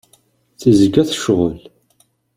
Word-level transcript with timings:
Tezga 0.59 1.03
tecɣel. 1.09 1.59